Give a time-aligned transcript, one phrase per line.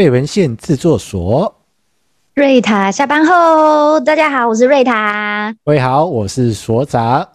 [0.00, 1.54] 费文献制作所。
[2.32, 5.54] 瑞塔下班后，大家好，我是瑞塔。
[5.62, 7.28] 各位好，我是所长。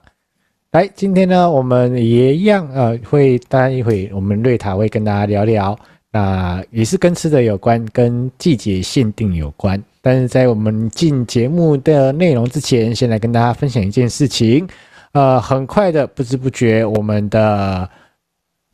[0.71, 5.77] 来，今天呢，我们也一样，呃，会待一会，我们瑞塔会跟大家聊聊，
[6.11, 9.79] 那也是跟吃的有关，跟季节限定有关。
[10.01, 14.67] 但是在我们进节目的内容之前，先来跟大家分享一件事情。
[15.11, 17.87] 呃，很快的，不知不觉，我们的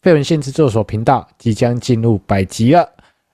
[0.02, 2.88] 费文献制作所频道即将进入百集了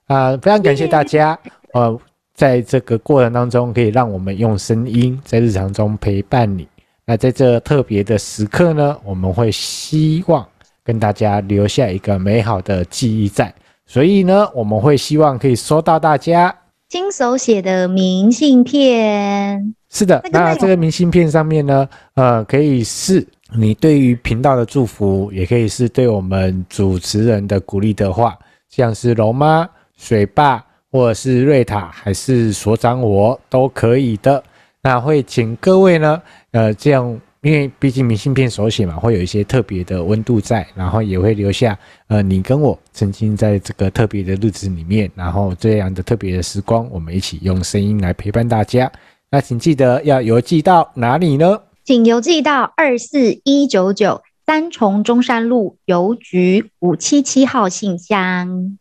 [0.07, 0.38] 啊，呃！
[0.39, 1.38] 非常感谢大家，
[1.73, 1.99] 呃，
[2.34, 6.67] 在这个过程当中，可以让我们用声音在日常中陪伴你。
[7.05, 10.45] 那在这特别的时刻呢，我们会希望
[10.83, 13.53] 跟大家留下一个美好的记忆在，
[13.85, 16.53] 所以呢，我们会希望可以收到大家
[16.89, 19.73] 亲手写的明信片。
[19.89, 23.25] 是的，那这个明信片上面呢，呃，可以是
[23.58, 28.38] 你对于频道的祝福，也可以是对我们主持人的鼓励的话，
[28.69, 29.67] 像是龙妈、
[29.98, 34.42] 水坝，或者是瑞塔，还是所长我都可以的。
[34.81, 48.90] 那会请各位呢，呃，这样，因为毕竟明信片手写嘛，会有一些特别的温度在，然后也会留下，呃，你跟我曾经在这个特别的日子里面，然后这样的特别的时光，我们一起用声音来陪伴大家。
[49.30, 51.59] 那请记得要邮寄到哪里呢？
[51.84, 58.78] 请邮寄到二四一九九三重中山路邮局五七七号信箱。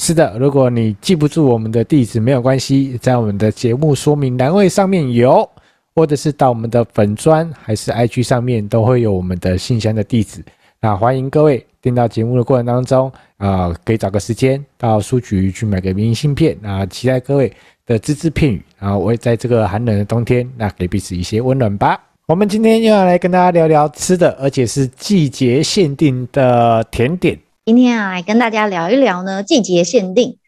[0.00, 5.46] 是的，如果你记不住我们的地址，没有关系，在我们的节目说明栏位上面有，
[5.92, 10.40] 或者是到我们的粉砖还是 IG 上面都会有我们的信箱的地址。
[10.80, 17.52] 那欢迎各位听到节目的过程当中啊、可以找个时间到书局去买个明信片啊，期待各位
[17.84, 22.00] 的只字片语，然后我会在这个寒冷的冬天，那给彼此一些温暖吧。
[22.28, 27.36] 我们今天又要来跟大家聊聊吃的，而且是季节限定的甜点。
[27.68, 30.38] 今天啊，来跟大家聊一聊呢，季节限定。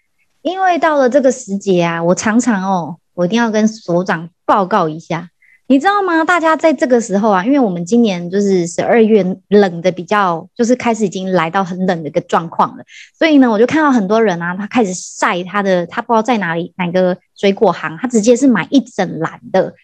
[0.40, 5.28] 因为到了这个时节啊，我常常哦，我一定要跟所长报告一下。
[5.66, 6.24] 你知道吗？
[6.24, 12.84] 大家在这个时候啊，因为我们今年就是十二月冷的比较，就是开始已经来到很冷的一个状况了。
[13.18, 19.74] 所以呢，我就看到很多人啊，他开始晒他的，他不知道在哪里哪个水果行，他直接是买一整篮的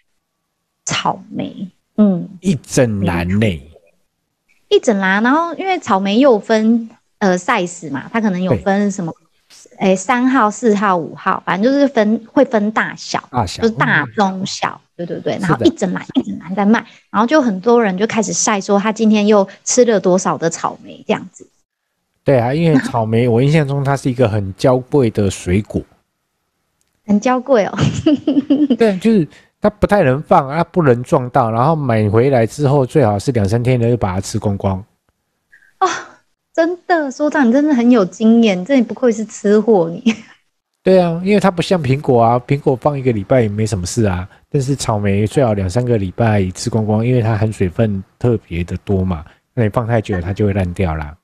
[0.86, 3.46] 草莓，嗯，一整篮呢，
[4.70, 5.22] 一整篮。
[5.22, 9.12] 然后因为草莓又分呃 size 嘛，它可能有分什么。
[9.78, 15.38] 哎，三号、四号、五号，反正就是分会分大小，大小就是大中小，嗯、对对对。
[15.40, 21.46] 然后一整篮一整篮在卖，然后就很多人就开始晒说他今天又吃了多少的草莓这样子。
[22.24, 25.80] 对啊，因为草莓我印象中它是一个很娇贵的水果，
[27.06, 27.78] 很娇贵哦。
[28.76, 29.28] 对，就是
[29.60, 34.82] 它不太能放，它不能撞到，然后买回来之后最好是两三天的就把它吃光光。
[35.80, 35.88] 哦
[36.56, 40.02] 真的，所长，你真的很有经验，这也不愧是吃货你。
[40.82, 49.22] 对啊，因为它不像苹果啊，苹果放一个礼拜也没什么事啊，但是草莓最好两三个礼拜吃光光，因为它含水分特别的多嘛，
[49.52, 51.14] 那你放太久它就会烂掉啦。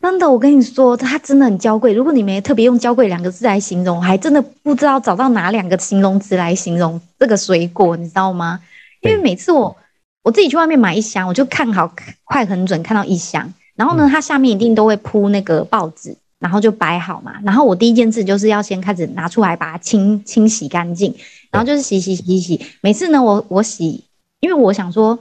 [0.00, 1.92] 真的，我跟你说，它真的很娇贵。
[1.92, 8.60] 如果你没特别用“娇贵”两个字来形容，我还真的不知道找到哪两个形容词来形容这个水果，你知道吗？
[9.02, 9.76] 因为每次我
[10.22, 11.92] 我自己去外面买一箱，我就看好
[12.24, 13.52] 快很准看到一箱。
[13.76, 17.34] 然后呢，它下面一定都会铺那个报纸，然后就摆好嘛。
[17.44, 21.14] 然后我第一件事就是要先开始拿出来把它清清洗干净，
[21.50, 22.66] 然后就是洗洗洗洗。
[22.80, 24.04] 每次呢，我我洗，
[24.40, 25.18] 因为我想说，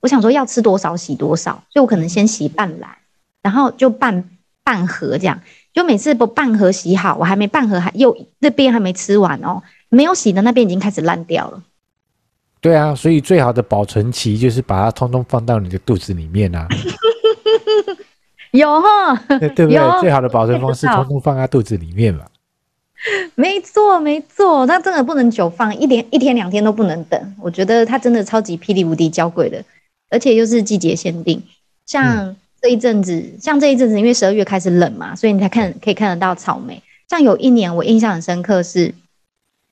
[0.00, 2.96] 我想说要吃多少洗多少，所以我可能先洗半篮，
[3.42, 4.30] 然后就半
[4.62, 5.40] 半盒这样。
[5.74, 11.62] 就每次不半盒洗好，我还没半盒还又那边还没吃完哦，没有洗的那边已经开始烂掉了。
[12.60, 16.68] 对啊，所以最好的保存期就是把它通通放到你的肚子里面啊。
[18.52, 20.00] 有哈，对不对？
[20.00, 22.24] 最好的保存方式， 通通放在肚子里面嘛。
[23.34, 27.34] 没错，没错，它真的不能久放，一点一天两天都不能等。
[27.40, 29.64] 我觉得它真的超级霹雳无敌娇贵的，
[30.10, 31.42] 而且又是季节限定。
[31.86, 36.80] 像这一阵子，嗯、像这一阵子，因为十二月开始冷嘛，所以你才看可以看得到草莓。
[37.08, 38.94] 像有一年我印象很深刻是，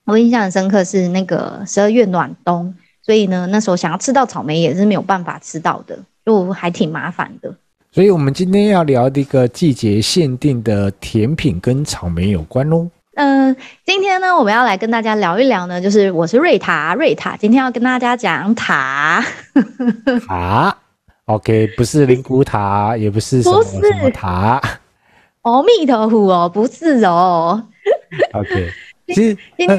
[0.06, 5.99] 我印象很深刻是那个十二月暖冬，所以呢，那时候想要吃到草莓也是没有办法吃到的。
[6.27, 7.55] 就还挺麻烦的，
[7.93, 12.89] 所以我们今天要聊的一个季节限定的甜品跟草莓有关喽。
[13.17, 13.55] 嗯，
[13.85, 19.25] 今天呢，我们要来跟大家聊一聊呢，就是我是瑞塔，瑞塔今天要跟大家讲塔
[20.25, 20.77] 塔
[21.25, 24.63] ，OK，不是灵骨塔，也不是什么什么塔，
[25.43, 27.61] 阿弥陀佛哦，不是哦
[28.35, 28.71] ，OK，
[29.09, 29.79] 其实今天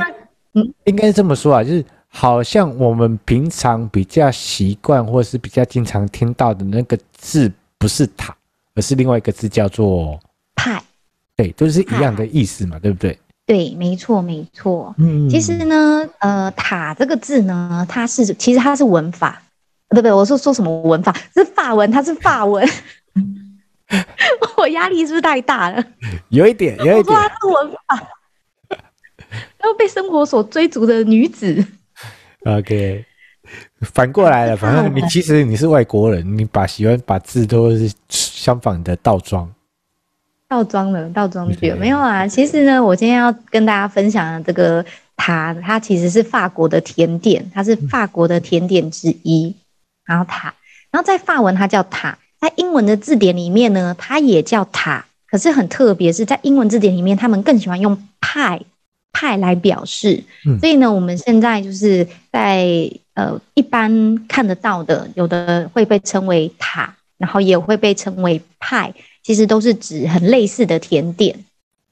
[0.54, 1.86] 嗯，应该这么说啊，就是。
[2.13, 7.50] 好像我们平常比较习惯，或是比较经常听到的那个字，
[7.81, 8.38] 不是塔，
[8.75, 10.19] 而是另外一个字叫做
[10.54, 10.80] 派。
[11.36, 13.19] 对，都是一样的意思嘛，对不对？
[13.48, 14.94] 对，没错，没错。
[15.00, 19.42] 嗯，其实呢，呃，塔这个字呢，它是其实它是文法，
[19.89, 20.12] 对不对？
[20.12, 21.12] 我说说什么文法？
[21.33, 22.63] 是法文，它是法文。
[24.57, 25.84] 我压力是不是太大了？
[26.30, 26.98] 有一点，有一点。
[27.00, 28.07] 我说它是文法，
[29.63, 31.66] 要被生活所追逐的女子。
[32.45, 33.04] OK，
[33.81, 39.51] 反过来了，反正你 其实你是外国人，你把喜欢把字都是相反的倒装。
[40.48, 42.28] 倒装了，倒装句没有啊。
[42.28, 44.86] 其实呢，我今天要跟大家分享的这个
[45.16, 49.56] 塔，它其实是法国的甜点，它是法国的甜点之一。
[50.04, 50.54] 然后塔，
[50.92, 55.06] 然后在法文它叫塔，在英文的字典里面呢，它也叫塔。
[55.25, 58.62] 可是很特别，是在英文字典里面，他们更喜欢用派
[59.13, 60.24] 派来表示。
[60.60, 68.94] 所以呢，我们现在就是在呃一般看得到的，有的会被称为塔，然后也会被称为派。
[69.24, 71.38] 其实都是指很类似的甜点，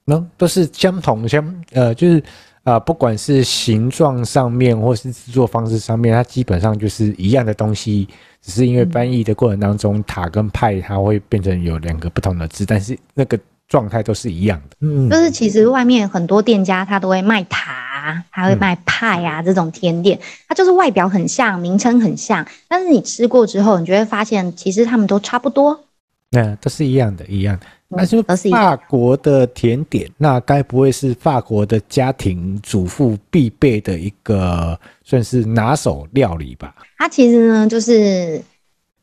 [0.04, 2.18] 那都是相同相呃，就是
[2.64, 8.08] 啊、呃，不管是形状上面或是制作方式上面，它基本上就是一样的东西，
[8.42, 13.38] 只是因为翻译的过程当中，嗯、塔跟派它会变成有两个不同的字，但是那个
[13.70, 14.76] 状态都是一样的。
[14.80, 25.84] 嗯，就是其实外面很多店家他都会卖塔，他会卖派啊、嗯、这种甜点，它就是外表很像，名称很像，但是你吃过之后，你就会发现其实他们都差不多。
[26.32, 27.66] 那都是一样的，一样的。
[27.92, 36.72] 那就法国的甜点，那该不会是法国的家庭主妇必备的一个算是拿手料理吧？
[36.98, 38.40] 它其实呢，就是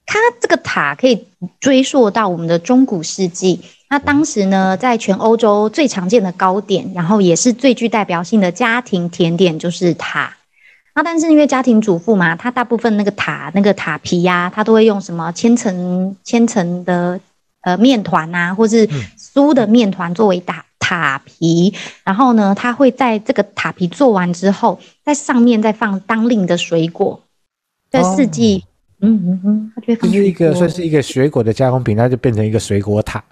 [0.08, 1.28] 它这个塔可以
[1.60, 3.62] 追溯到我们的中古世纪。
[3.90, 10.36] 那当时呢，在全欧洲最常见的糕点，然后也是最具代表性的家庭甜点，就是塔。
[10.96, 17.20] 那但是因为家庭主妇嘛，她大部分那个塔那个塔皮呀、啊，她都会用什么千层千层的
[17.62, 18.88] 呃面团啊，或是
[19.18, 21.74] 酥的面团作为塔塔皮。
[22.04, 27.22] 然后呢，她会在这个塔皮做完之后，在上面再放当令的水果，
[27.92, 28.68] 在四季，哦、
[29.00, 30.12] 嗯嗯嗯，它就会放。
[30.12, 33.24] 就是一个算是一个水果的加工品，它就变成一个水果塔。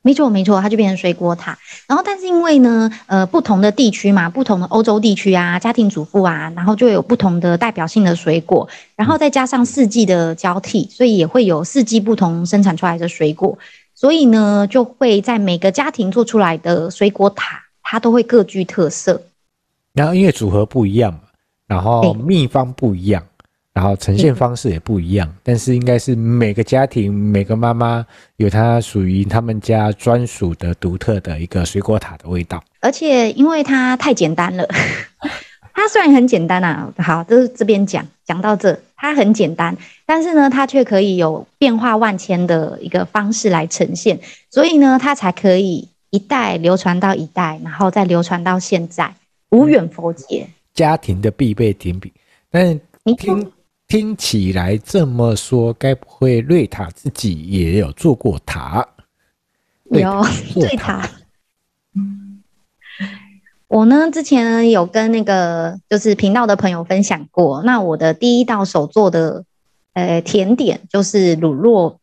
[0.00, 1.58] 没错，没错，它就变成水果塔。
[1.86, 8.66] 然后，但是因为呢，呃，不同的地区嘛，不同的欧洲地区啊，家庭主妇啊，然后就有不同的代表性的水果，
[8.96, 13.58] 然后再加上四季的交替，所以也会有四季不同生产出来的水果。
[13.94, 19.20] 所以呢，就会在每个家庭做出来的水果塔，它都会各具特色。
[19.92, 21.20] 然后，因为组合不一样嘛，
[21.66, 23.22] 然后秘方不一样。
[23.78, 28.04] 然后呈现方式也不一样，嗯、但是应该是每个家庭每个妈妈
[28.34, 32.60] 有她属于他们家专属的独特的一个水果塔的味道。
[32.80, 34.66] 而且因为它太简单了，
[35.72, 44.18] 它虽然很简单啊，好，就是这边讲讲到这，它很简单，但是呢，它却可以有变化万千的一个方式来呈现，
[44.50, 49.14] 所以呢，它才可以一代流传到一代，然后再流传到现在，
[49.50, 50.48] 无远弗届。
[50.74, 52.10] 家庭的必备甜品，
[52.50, 52.80] 但是
[53.16, 53.52] 听。
[53.88, 58.86] 听起来这么说，该不会瑞塔自己也有做过塔？
[59.90, 60.22] 有
[60.54, 61.08] 瑞塔。
[61.96, 62.42] 嗯，
[63.66, 69.46] 我呢之前有跟那个就是频道的朋友分享过，那我的第一道手做的
[69.94, 71.96] 呃甜点就是乳酪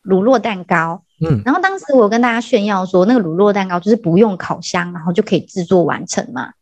[0.00, 1.02] 乳酪蛋糕。
[1.20, 6.52] 嗯，然后当时我跟大家炫耀说，那个乳酪蛋糕就是不用烤箱，然后就可以制作完成嘛。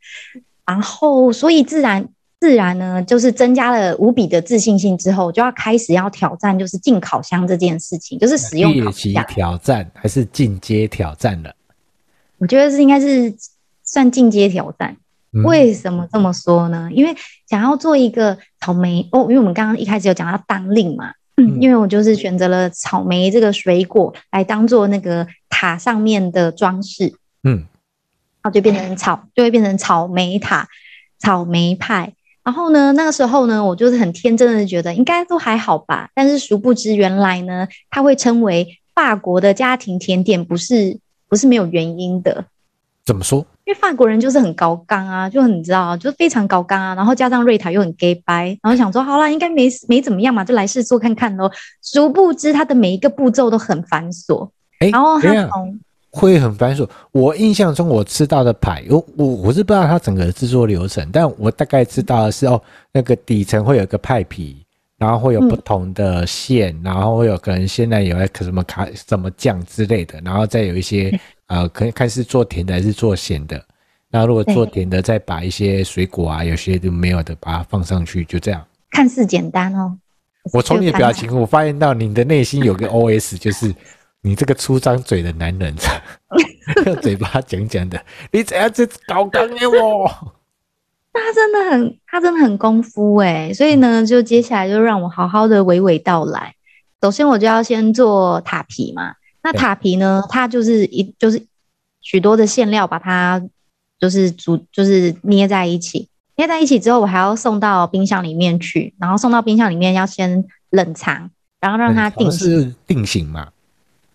[0.65, 2.09] 然后所以自然。
[2.41, 11.55] 自然呢，就是增加了无比的自信心之后，就要开始要挑战，就是进烤箱这件事情，就是使用烤箱挑战还是进阶挑战了？
[12.39, 13.35] 我觉得是应该是
[13.85, 14.97] 算进阶挑战。
[15.35, 15.43] 嗯。
[15.43, 16.89] 为什么这么说呢？
[16.91, 17.15] 因为
[17.47, 27.67] 想要做一个草莓哦，因为我们刚刚一开始有讲到当令嘛，嗯，因为我就是选择了草莓这个水果来当做那个塔上面的装饰，嗯，
[28.41, 30.67] 然后就变成草，就会变成草莓塔、
[31.19, 32.15] 草莓派。
[32.43, 36.09] 然后呢，那个时候呢，我就是很天真的觉得应该都还好吧。
[36.15, 42.45] 但是殊不知，原来呢，它会称为法国的家庭甜点，不是不是没有原因的。
[43.05, 43.45] 怎么说？
[43.65, 46.95] 因为法国人就是很高刚啊，就很你知道，就非常高刚啊。
[46.95, 51.51] 然后加上瑞塔又很 gay 白，然后想说好啦，应该没没怎么样嘛，就来试做看看喽。
[51.83, 54.49] 殊不知，它的每一个步骤都很繁琐。
[54.81, 55.79] 哎，然后它从
[56.11, 56.89] 会很繁琐。
[57.13, 62.61] 我印象中，我吃到的派，我我我是不知道它整个制作流程，但我大概知道的是哦，
[62.93, 64.65] 那个底层会有个派皮，
[64.99, 73.63] 然后会有不同的馅，嗯、然后会有可能现在有个什么卡什么酱之类的，然后再有一些呃，可以看是做甜的还是做咸的。
[74.11, 78.61] 那如果做甜的，再把一些水果啊，有些就没有的，把它放上去，就这样。
[78.91, 79.97] 看似简单哦。
[80.53, 83.73] 我从你的表情，我发现到你的内心有个 OS，就是。
[84.23, 85.75] 你这个粗张嘴的男人，
[86.87, 90.09] 用 嘴巴讲讲的，你怎样子搞刚的我？
[91.13, 96.55] 他真的很，他真的很功夫哎，所以呢，就接下来就让我好好的娓娓道来。
[97.01, 99.15] 首先，我就要先做塔皮嘛。
[99.43, 101.43] 那塔皮呢，它就是一就是
[102.03, 103.43] 许多的馅料，把它
[103.99, 112.51] 就是煮就是捏在一起，捏在一起之后，我还要送到冰箱里面去，然后送到冰箱里面要先冷藏，然后让它定型。
[112.51, 113.49] 是定型嘛？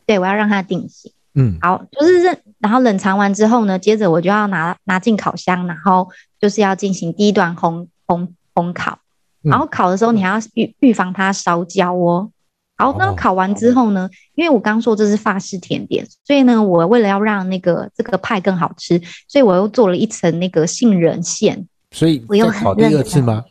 [0.05, 1.11] 对，我要让它定型。
[1.33, 6.09] 嗯，好，就是认，然后冷藏完之后呢，接着我就要拿拿进烤箱，然后
[6.39, 8.99] 就是要进行第一段烘烘烘烤。
[9.41, 12.31] 然后烤的时候，你还要预预防它烧焦哦。
[12.77, 21.67] 好，那烤完之后呢，因为我刚说这是法式甜点，所以呢，我为了要让那个这个派更好吃，所以我又做了一层那个杏仁馅。
[21.91, 23.43] 所以我又烤第二次吗？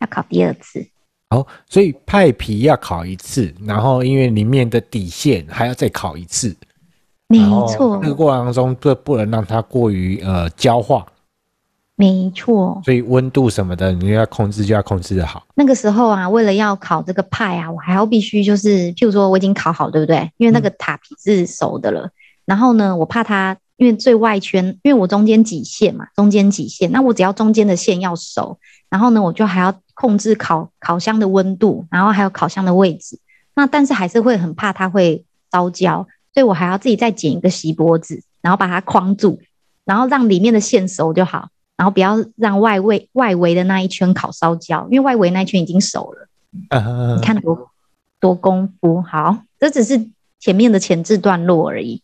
[0.00, 0.86] 要烤第二次。
[1.32, 6.54] 好，所以派皮要烤一次，然后因为里面的底线还要再烤一次。
[7.28, 11.06] 没错，这个过程当中不不能让它过于呃焦化。
[11.96, 15.42] 没错，所以温度什么的你要控制，就要控制的好。
[15.54, 20.30] 那个时候啊，为了要烤这个派啊，我还要必须就是，譬如说我已经烤好，对不对？
[20.36, 22.02] 因为那个塔皮是熟的了。
[22.02, 22.10] 嗯、
[22.44, 28.58] 然后呢，我怕它，因为最外圈，因为我中间挤线嘛，中间挤线，那我只要中间的线要熟，
[28.90, 33.18] 然后呢，我就还要控制烤烤箱的温度，然后还有烤箱的位置。
[33.54, 36.06] 那但是还是会很怕它会烧焦。
[36.34, 39.38] 所以我还要自己再剪一个锡箔纸，然后把它框住，
[39.84, 46.26] 然后让里面的馅熟就好，然后不要让外围外围的那一圈烤烧焦，因为外围那一圈已经熟了。
[47.16, 47.70] 你看多
[48.18, 50.08] 多功夫，好，这只是
[50.40, 52.00] 前面的前置段落而已。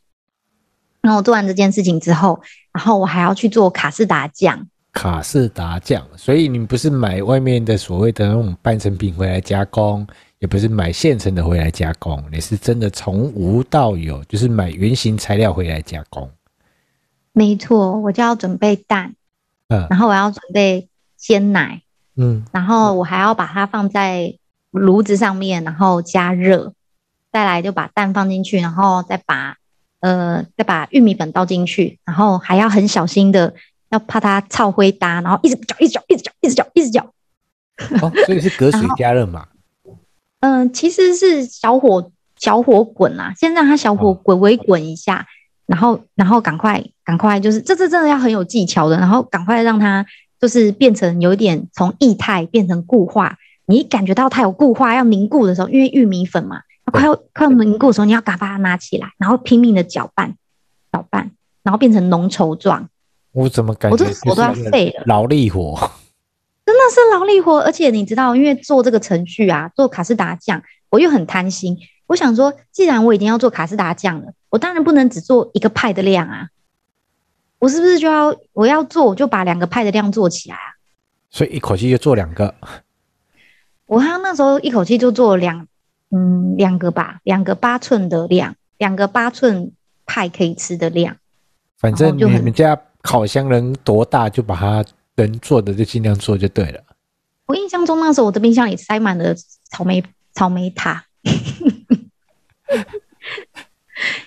[1.00, 2.42] 那我做完这件事情之后，
[2.74, 4.68] 然后我还要去做卡士达酱。
[4.98, 10.04] 卡士达酱，所以你不是买外面的所谓的那种半成品回来加工？
[10.40, 16.28] 也不是买现成的回来加工，你是真的从无到有，就是买原型材料回来加工。
[17.32, 19.14] 没错，我就要准备蛋，
[19.68, 21.82] 嗯，然后我要准备鲜奶，
[22.16, 24.34] 嗯，然后我还要把它放在
[24.72, 26.72] 炉子上面，然后加热，
[27.30, 29.56] 再来就把蛋放进去，然后再把
[30.00, 33.54] 呃再把玉米粉倒进去，然后还要很小心的，
[33.90, 37.12] 要怕它炒灰搭，然后一直搅，一直搅，一直搅，一直搅，一直搅。
[38.02, 39.46] 哦，所以是隔水加热嘛？
[40.40, 45.26] 嗯、呃，其实是小火小火滚啊，先让它小火滚微滚一下，
[45.66, 50.04] 然后然后赶快赶快就是这这真的要很有技巧的，然后赶快让它
[50.40, 60.34] 就是变成有一点从液态变成固化，你一感觉到它有固化要凝固的时候，因为玉米粉嘛，它快要快要凝固的时候，你要赶快把它拿起来，然后拼命的搅拌
[60.92, 62.88] 搅拌，然后变成浓稠状。
[63.38, 65.78] 我怎么感觉我都要废了，劳力活。
[66.66, 71.78] 真的是劳力活，而且你知道，因为做这个程序啊，做卡斯达酱，我又很贪心。
[72.08, 76.48] 我想说，既然我已经要做卡斯达酱了，我当然不能只做一个派的量啊。
[77.60, 80.74] 我是不是就要我要做，我就把两个派的量做起来啊？
[81.30, 82.54] 所以一口气就做两个。
[83.86, 85.68] 我好像那时候一口气就做两，
[86.10, 89.72] 嗯，两个吧，两个八寸的量，两个八寸
[90.04, 91.16] 派可以吃的量。
[91.78, 94.84] 反正你们家烤箱能多大，就把它。
[95.20, 96.80] 能做的就尽量做就对了。
[97.46, 99.34] 我印象中那时候我的冰箱里塞满了
[99.68, 100.00] 草莓
[100.32, 101.06] 草莓塔，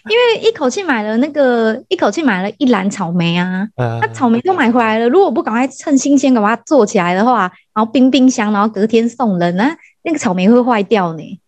[0.10, 5.08] 因为一口气买了那个一口气买了一篮草莓啊，那草莓都买回来了。
[5.08, 9.74] 如果不赶快趁新鲜把它做起来的话，然后冰冰箱，然后隔天送人，那
[10.04, 11.40] 那个草莓会坏掉呢。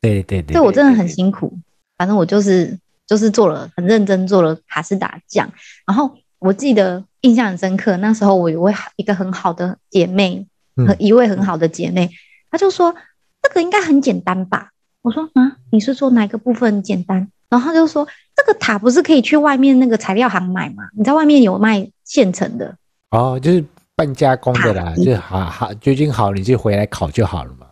[0.00, 1.52] 对对对，所以我真的很辛苦。
[1.98, 5.52] 反正我就是就是做了很认真做了卡士达酱，
[5.84, 7.04] 然后我记得。
[7.22, 10.44] 印象很深刻，那时候我有位一个很好的姐妹，
[10.74, 12.10] 和一位很好的姐妹，
[12.50, 12.92] 她、嗯、就说
[13.40, 14.70] 这个应该很简单吧？
[15.02, 17.28] 我说啊，你是说哪个部分简单？
[17.48, 20.82] 然后她就说这个塔不是可以去外面那个材料行买吗？
[20.96, 22.76] 你在外面有卖现成的
[23.10, 27.68] 哦，就是半加工的啦，就好好究竟好，你就回来烤就好了嘛。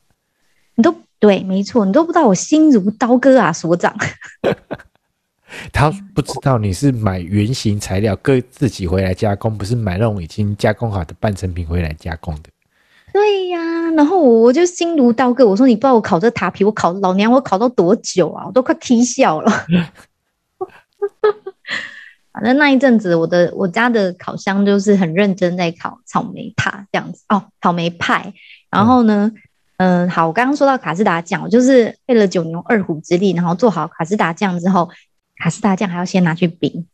[0.77, 3.93] 你都对，没错，你都不知道我心如刀割啊，所长。
[5.73, 12.51] 他不知道你是买原型材料，各自己回来加工，不是买那种已经加工好的半成品回来加工的。
[13.13, 13.59] 对呀、
[13.97, 18.47] 然后我我就心如刀割，我说你不知道我烤这塔皮，我烤老娘我烤到多久啊？
[18.47, 19.51] 我都快踢笑了。
[22.33, 28.33] 反正那一阵子，我的我家的烤箱就是很认真在烤草莓塔这样子哦，草莓派。
[28.71, 29.33] 然后呢，
[29.79, 34.89] 嗯，好，我刚刚说到卡士达酱，我就是费了九牛二虎之力，然后做好卡士达酱之后。
[35.41, 36.87] 卡士达酱还要先拿去冰，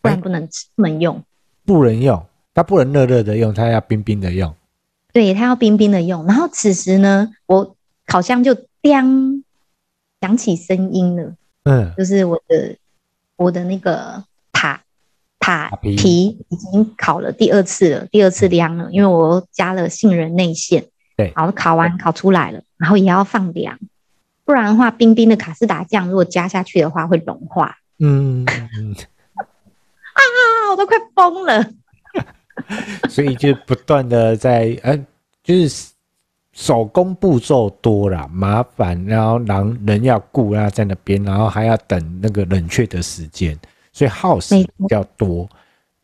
[0.00, 1.22] 不然不能吃，不能用。
[1.64, 4.54] 不能用，它不能热热的用，它要冰冰的用。
[5.12, 6.24] 对，它要冰冰的用。
[6.26, 9.44] 然后此时呢，我烤箱就叮
[10.20, 11.34] 响起声音了。
[11.64, 12.76] 嗯，就是我的
[13.34, 14.80] 我的那个塔
[15.40, 20.84] 塔皮已经烤了第二次了，第二次凉了，因为我加了杏仁内馅。
[21.16, 23.76] 对，然后烤完烤出来了，然后也要放凉，
[24.46, 27.76] 不然的话，冰冰的卡士达酱如果加下去的话会融化。
[27.98, 29.40] 嗯，啊，
[30.70, 31.68] 我都快疯了。
[33.10, 34.96] 所以就不断的在，呃，
[35.42, 35.88] 就是
[36.52, 43.58] 手工步骤多了，麻烦，然后人人要顾，然后在那边，然后还要等那个冷却的时间，
[43.92, 45.46] 所以耗时比较多。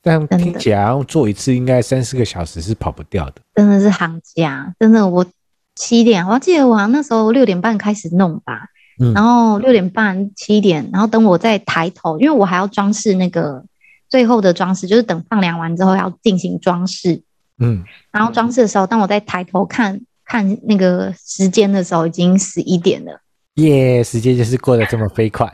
[0.03, 5.25] 但听起来做一次应该三四个小时是跑不掉的，真的是行家，真的我
[5.75, 8.69] 七点，我记得我那时候六点半开始弄吧，
[9.00, 13.64] 嗯、然后六点半七点，然后等我再抬头，因为我还要装饰那个
[14.09, 17.23] 最后的装饰，就是等放凉完之后要进行装饰，
[17.59, 23.21] 嗯，然后装饰的时候，当我在抬头看看那个时间的时候，已经十一点了，
[23.55, 25.50] 耶，时间就是过得这么飞快。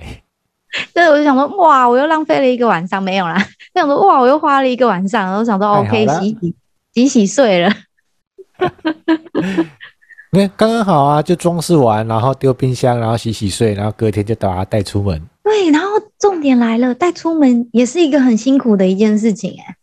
[0.92, 3.38] 对，我就想说，哇，我又浪费了一个晚上，没有啦。
[3.75, 6.54] 就想说，哇，我又花了一个晚上，然后想说，OK，洗洗
[6.92, 7.72] 洗洗睡了。
[10.30, 15.20] 你看，刚刚好啊，就装饰完，然后丢冰箱，然后洗洗睡，然后隔天就把它带出门。
[15.42, 19.76] 对，然后重点来了，带出门也是一个很辛苦的一件事情，哎。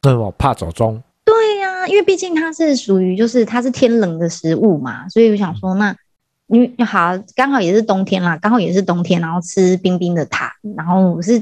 [0.00, 1.02] 对，我怕走中。
[1.24, 5.94] 对呀、啊，因为毕竟它是属于就是它是天冷的食物嘛，所以我想说那。
[6.52, 11.38] 因为好，刚好也是冬天啦，刚好也是冬天，然后吃冰冰的塔，然后我是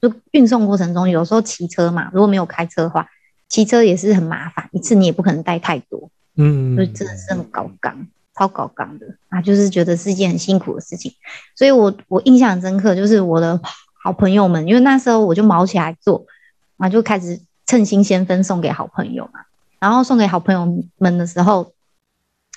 [0.00, 3.08] 就运送过程中，有时候骑车嘛，如果没有开车的话，
[3.48, 9.06] 骑车也是很麻烦，一次你也不可能带太多，嗯，所以真的是很高刚，超高刚的。
[9.28, 11.12] 啊，就是觉得是一件很辛苦的事情，
[11.54, 13.60] 所以我我印象很深刻，就是我的
[14.02, 16.24] 好朋友们，因为那时候我就毛起来做，
[16.76, 19.40] 然后就开始趁新鲜分送给好朋友嘛，
[19.78, 21.72] 然后送给好朋友们的时候。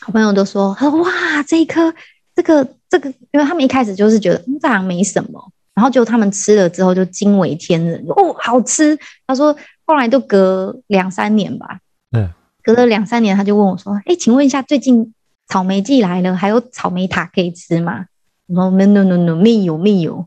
[0.01, 1.09] 好朋友都说：“他说哇，
[1.47, 1.91] 这一颗，
[2.35, 5.41] 这个这个，因为他们一开始就是觉得嗯，这好像没什么，
[5.73, 9.55] 然后就他们吃了之后就惊为天人，哦，好吃。”他说
[9.87, 11.79] ：“后来都隔两三年吧，
[12.11, 12.29] 嗯，
[12.65, 15.13] 隔了两三年，他就问我说：‘哎，请问一下，最近
[15.47, 18.07] 草莓季来了，还有草莓塔可以吃吗？’
[18.49, 20.25] 我说：‘No no no，没有没有。’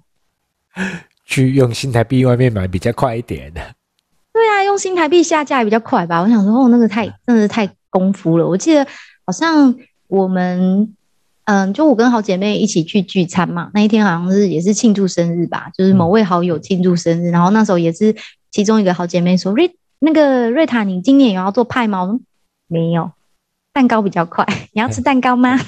[1.26, 3.60] 去用新台币外面买比较快一点的。
[4.32, 6.20] 对啊，用新台币下架也比较快吧？
[6.22, 8.46] 我想说，哦，那个太真的是太功夫了。
[8.46, 8.86] 我记得。”
[9.28, 10.94] 好像我们，
[11.44, 13.70] 嗯，就我跟好姐妹一起去聚餐嘛。
[13.74, 17.30] 那一天好像是也是庆祝生日吧，就是某位好友庆祝生日。
[17.30, 18.16] 然后那时候也是
[18.50, 22.18] 其中一个好姐妹说：“瑞，那个瑞塔，你今年有要做派吗？”
[22.68, 23.10] 没有，
[23.72, 24.46] 蛋糕比较快。
[24.72, 25.58] 你要吃蛋糕吗？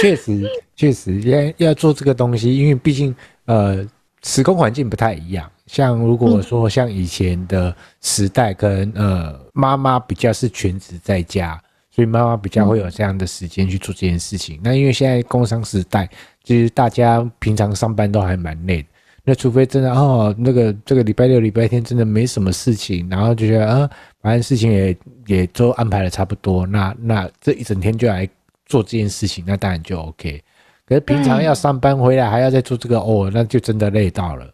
[0.00, 3.14] 确实， 确实要要做这个东西，因为毕竟
[3.46, 3.86] 呃，
[4.22, 5.50] 时空环境不太一样。
[5.66, 14.60] 像如果说像以前的时代，跟呃妈妈比较是全职在家，所以妈妈比较会有这样的时间去做这件事情。
[14.62, 16.08] 那因为现在工商时代，
[16.44, 18.88] 就是大家平常上班都还蛮累的。
[19.24, 28.28] 那除非真的哦，那个这个礼拜六、礼拜天真的没什么事情，然后就觉得啊，反正事情也也都安排的差不多，那那这一整天就来
[28.66, 30.42] 做这件事情，那当然就 OK。
[30.86, 34.52] 可是平常要上班回来还要再做这个哦，那就真的累到了。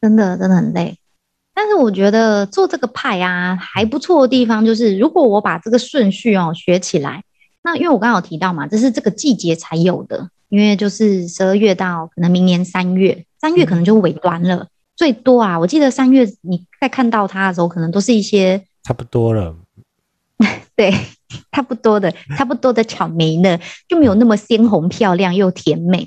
[0.00, 0.96] 真的真的很累，
[1.54, 7.22] 但是我觉得做这个派啊还不错的地方就是，如果我把这个顺序哦学起来，
[7.62, 19.56] 那因为我刚刚有提到嘛，这是这个季节才有的，因为就是十二月到可能明年三月，三月可能就尾端了，最多啊，我记得三月你在看到它的时候，可能都是一些差不多了，
[20.76, 20.92] 对，
[21.50, 23.58] 差不多的，差不多的草莓呢，
[23.88, 26.06] 就没有那么鲜红漂亮又甜美，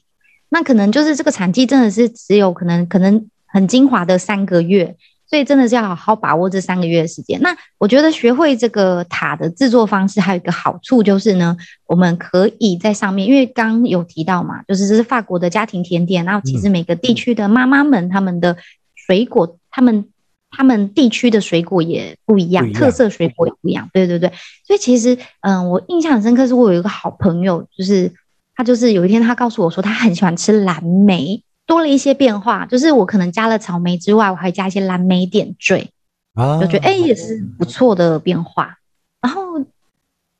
[0.49, 3.27] 那可能就是这个产季真的是只有可能可能。
[3.55, 4.95] 很精华的三个月，
[5.33, 7.41] 所以真的是要好好把握这三个月的时间。
[7.41, 18.55] 那我觉得学会这个塔的制作方式，还有一个好处就是呢，我们可以在上面，因为刚有提到嘛，就是这是法国的家庭甜点，然后其实每个地区的妈妈们，他们的
[18.93, 20.05] 水果，他们
[20.51, 23.89] 他们地区的水果也不一样，特色水果也不一样。
[23.91, 24.31] 对对对，
[24.67, 28.11] 所以其实，嗯，我印象很深刻，是我有一个好朋友，就是
[28.55, 31.43] 他就是有一天他告诉我说，他很喜欢吃蓝莓。
[31.73, 35.89] 多了一些变化，就是我可能加了草莓之外，我还加一些蓝莓点缀，
[36.35, 38.77] 啊，就觉得哎、欸、也是不错的变化。
[39.19, 39.43] 然后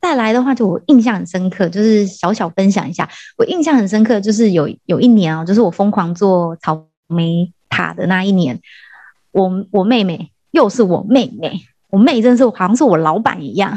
[0.00, 8.60] 再来的话，就我印象很深刻，就是小小分享一下，我印象很深刻，就是有有一年哦，就是我疯狂做草莓塔的那一年，
[9.32, 13.76] 我我妹妹又是我妹妹，我妹真是好像是我老板一样，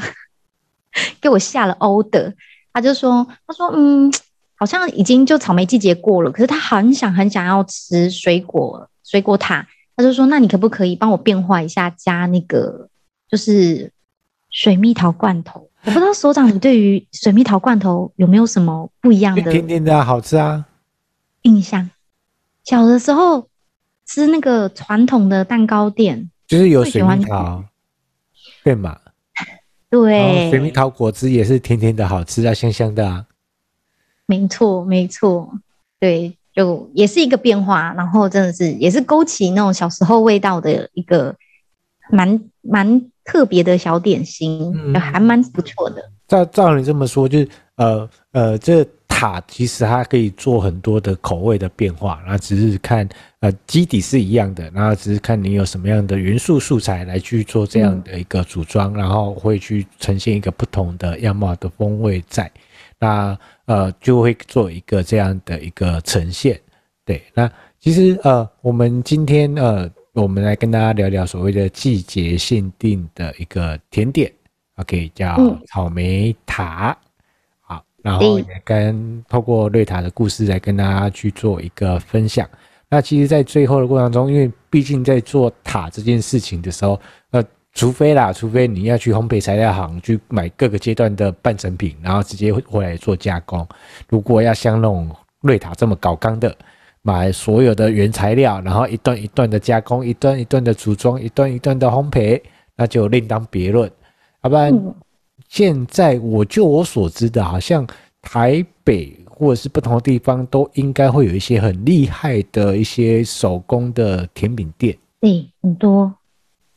[1.20, 2.36] 给我下了 order，
[2.72, 4.14] 她就说，她说嗯。
[4.60, 12.90] 好像已经就草莓季节过了，可是他很想很想要吃水果水果塔，他就说：“那你可不可以帮我变化一下，加那个
[13.30, 13.92] 就是
[14.50, 19.52] 水蜜桃罐头？”我不知道所长，你对于水蜜桃罐头有没有什么不一样的？
[19.52, 20.66] 甜甜的好吃啊，
[21.44, 21.90] 印象。
[22.66, 23.48] 小的时候
[24.06, 27.64] 吃那个传统的蛋糕店，就是有水蜜桃，
[28.64, 29.00] 对嘛？
[29.90, 33.26] 对，水蜜桃果汁也是甜甜的好吃啊，香香的啊。
[34.28, 35.52] 没错，没错，
[36.00, 41.34] 对，就也是一个变化，然后真的是也是勾起那种小时候味道的一个
[42.12, 46.12] 蛮蛮特别的小点心，嗯、还蛮不错的。
[46.28, 53.08] 照照你这么说，就是呃呃，这塔其实它可以做很多的口味的变化，然后只是看
[53.40, 62.52] 呃基底是一样的，然后只是看你有什么样的元素素材来去做这样的一个组装，嗯、然后会去呈现一个不同的样貌的风味在。
[63.00, 66.60] 那呃，就会做一个这样的一个呈现，
[67.06, 67.22] 对。
[67.34, 74.32] 那其实呃，我们今天呃，我们来跟大家聊聊所谓的季节限定的一个甜点
[74.78, 76.92] ，OK，叫草莓塔。
[76.92, 76.98] 嗯、
[77.62, 82.50] 好，然后也跟透过瑞塔的故事来跟大家去做一个分享。
[82.90, 87.00] 那其实，在最后的过程中，因为毕竟在做塔这件事情的时候，
[87.32, 87.44] 呃。
[87.78, 93.66] 除非啦，除非你要去烘焙材料行去买各个阶段的半成品，然后直接回来做加工。
[94.10, 95.08] 如果要像那种
[95.42, 96.58] 瑞塔这么搞刚的，
[97.04, 102.42] 买所有的原材料，然后一段一段的加工，一段一段的组装，一段一段的烘焙，
[102.76, 103.88] 那就另当别论。
[104.42, 104.96] 要不然，
[105.48, 107.86] 现在我就我所知的，好像
[108.24, 114.98] 台北或者是不同的地方，都应该会有一些很厉害的一些手工的甜品店。
[115.20, 116.12] 对，很多。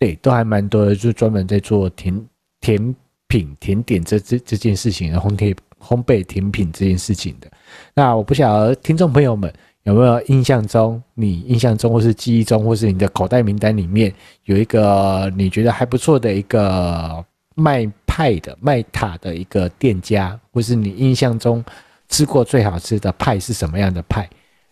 [0.01, 2.27] 对，都还蛮多的，就专门在做甜
[2.63, 2.97] 甜
[3.29, 7.49] 品、甜点这这这件事情，烘焙烘焙甜品这件事情的。
[7.95, 14.11] 那我不晓得听众朋友们有没有印象中，你印象中或是记忆中，或是你的口袋名单里面
[14.45, 17.23] 有一个你觉得还不错的一个
[17.55, 21.63] 卖派的卖塔的一个店家，或是你印象中
[22.09, 24.27] 吃过最好吃的派是什么样的派？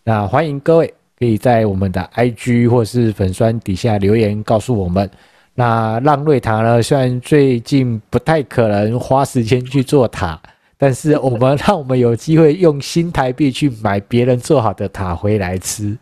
[0.05, 0.95] 那欢迎各位。
[1.19, 5.11] 可以在我们的 IG 或是粉专底下留言告诉我们。
[5.55, 10.41] 那浪瑞塔呢，虽然最近不太可能花时间去做塔，
[10.77, 15.99] 但是我们 让我们有机会用新台币去买别人做好的塔回来吃。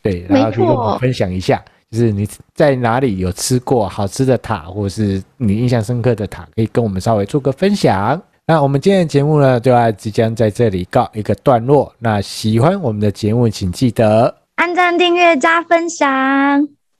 [0.00, 8.22] 对，然后可以跟我们分享一下，就是你在哪里有吃过好吃的塔，或是你印象深刻的塔，可以跟我们稍微做个分享。
[8.46, 11.92] 那我们今天的节目呢，就要即将在这里告一个段落。
[11.98, 14.41] 那喜欢我们的节目，请记得。
[14.62, 16.08] 按赞、订阅、加分享，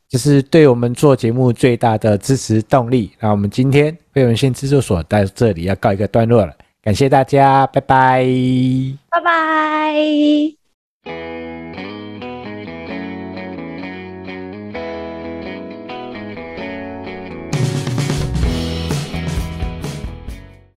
[0.09, 3.13] 这是对我们做节目最大的支持动力。
[3.21, 8.27] 那我们今天非文献制作所在这里要告一个段落了，感谢大家，拜拜，
[9.11, 9.21] 拜
[11.05, 11.52] 拜。